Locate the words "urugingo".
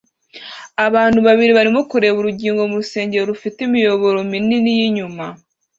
2.19-2.61